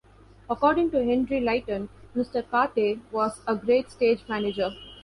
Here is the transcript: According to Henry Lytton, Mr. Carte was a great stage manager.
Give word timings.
According 0.49 0.89
to 0.93 1.05
Henry 1.05 1.39
Lytton, 1.39 1.87
Mr. 2.15 2.43
Carte 2.49 2.97
was 3.11 3.39
a 3.45 3.55
great 3.55 3.91
stage 3.91 4.23
manager. 4.27 4.71